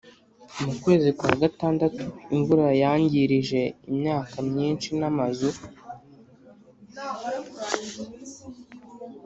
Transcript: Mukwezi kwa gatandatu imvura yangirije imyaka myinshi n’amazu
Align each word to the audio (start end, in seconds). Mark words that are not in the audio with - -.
Mukwezi 0.63 1.09
kwa 1.19 1.31
gatandatu 1.41 2.03
imvura 2.35 2.67
yangirije 2.83 3.61
imyaka 3.91 4.35
myinshi 4.49 4.89
n’amazu 4.99 5.49